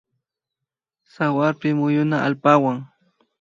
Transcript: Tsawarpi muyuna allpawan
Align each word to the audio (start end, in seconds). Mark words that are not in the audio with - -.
Tsawarpi 1.09 1.69
muyuna 1.79 2.17
allpawan 2.25 2.77